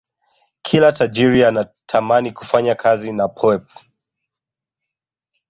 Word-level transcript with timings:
Kila 0.61 0.91
tajiri 0.91 1.43
anatamani 1.43 2.31
kufanya 2.31 2.75
kazi 2.75 3.11
na 3.11 3.27
poep 3.27 3.67